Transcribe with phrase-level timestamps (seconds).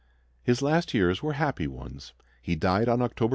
[0.41, 2.13] His last years were happy ones.
[2.41, 3.29] He died on October 3, 1867.